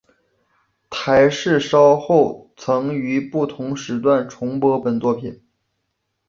[0.89, 5.43] 台视稍后曾于不同时段重播本作品。